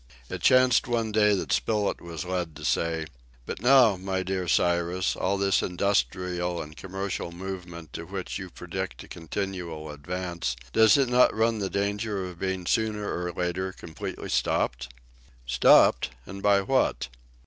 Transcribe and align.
It 0.31 0.41
chanced 0.41 0.87
one 0.87 1.11
day 1.11 1.35
that 1.35 1.51
Spilett 1.53 2.01
was 2.01 2.25
led 2.25 2.55
to 2.55 2.65
say 2.65 3.05
"But 3.45 3.61
now, 3.61 3.97
my 3.97 4.23
dear 4.23 4.47
Cyrus, 4.47 5.15
all 5.15 5.37
this 5.37 5.61
industrial 5.61 6.59
and 6.59 6.75
commercial 6.75 7.31
movement 7.31 7.93
to 7.93 8.05
which 8.05 8.39
you 8.39 8.49
predict 8.49 9.03
a 9.03 9.07
continual 9.07 9.91
advance, 9.91 10.55
does 10.73 10.97
it 10.97 11.07
not 11.07 11.35
run 11.35 11.59
the 11.59 11.69
danger 11.69 12.25
of 12.25 12.39
being 12.39 12.65
sooner 12.65 13.07
or 13.13 13.31
later 13.31 13.71
completely 13.73 14.29
stopped?" 14.29 14.91
"Stopped! 15.45 16.09
And 16.25 16.41
by 16.41 16.61
what?" 16.61 17.07